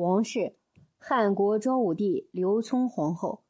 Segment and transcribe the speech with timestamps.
[0.00, 0.54] 王氏，
[0.96, 3.42] 汉国昭武帝刘聪皇后。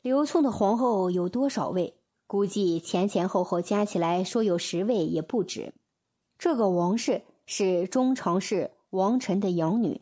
[0.00, 1.96] 刘聪的皇后有多少位？
[2.28, 5.74] 估计前前后后加起来说有十位也不止。
[6.38, 10.00] 这个王氏是中常侍王臣的养女，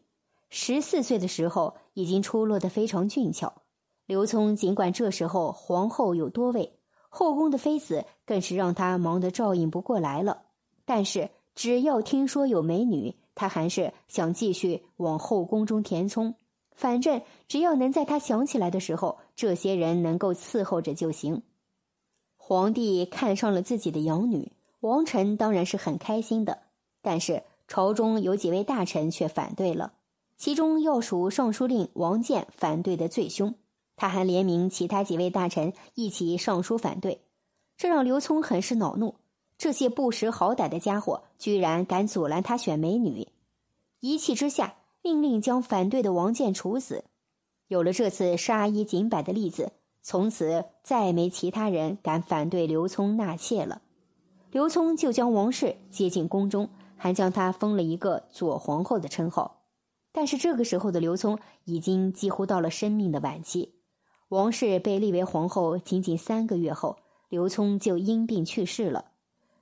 [0.51, 3.63] 十四岁的时候已经出落得非常俊俏。
[4.05, 6.79] 刘聪尽管这时候皇后有多位，
[7.09, 10.43] 后宫的妃子更是让他忙得照应不过来了。
[10.85, 16.35] 但是只要听说有美女，他还是想继续往后宫中填充。
[16.73, 21.43] 反正只要能在他想起来的时候，这些人能够伺候着就行。
[22.37, 26.59] 皇帝看上了自己的养女，王臣当然是很开心的。
[27.01, 29.93] 但是朝中有几位大臣却反对了，
[30.37, 33.55] 其中要数尚书令王建反对的最凶。
[33.97, 37.21] 他还联名其他几位大臣一起上书反对，
[37.77, 39.15] 这让刘聪很是恼怒。
[39.65, 43.29] 这些不识好歹的家伙居然敢阻拦他选美女，
[44.01, 44.75] 一气之下。
[45.01, 47.03] 命令将反对的王建处死。
[47.69, 53.81] 有了这次杀一儆百的例子，从此再没其他人敢反对刘聪纳妾了。
[54.51, 59.63] 刘聪就将王氏接进宫中，还将她封了一个左皇后的称号。
[60.13, 63.77] 但是这个时候的刘聪已经几乎到了生命的晚期。
[64.29, 66.99] 王氏被立为皇后仅仅三个月后，
[67.31, 69.13] 刘聪就因病去世了。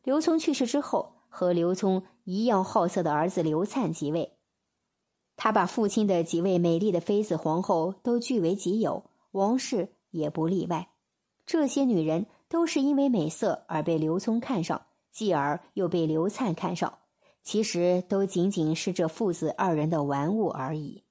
[0.03, 4.33] 刘聪去世之后，和刘聪一样好色的儿子刘灿即位。
[5.37, 10.89] 他把父亲的几位美丽的妃子、皇后都据为己有，王氏也不例外。
[11.47, 16.99] 这些女人都是因为美色而被刘聪看上，继而又被刘灿看上，
[17.43, 21.05] 其实都仅仅是这父子二人的玩物而已。